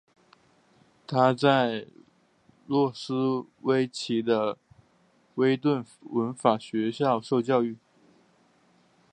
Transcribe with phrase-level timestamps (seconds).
[1.05, 1.85] 他在
[2.65, 4.57] 诺斯威奇的
[5.35, 7.77] 威顿文法学校受教育。